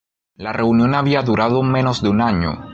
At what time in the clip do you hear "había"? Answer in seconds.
0.95-1.21